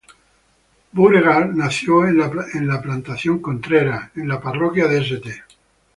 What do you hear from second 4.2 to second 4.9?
la parroquia